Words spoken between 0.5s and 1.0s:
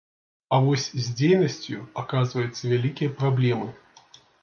А вось